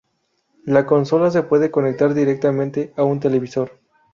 [0.65, 3.77] La consola se puede conectar directamente a un televisor.